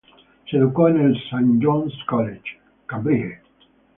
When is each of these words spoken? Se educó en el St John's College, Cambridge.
Se 0.49 0.57
educó 0.57 0.87
en 0.87 0.99
el 0.99 1.15
St 1.15 1.59
John's 1.61 1.93
College, 2.07 2.41
Cambridge. 2.87 3.37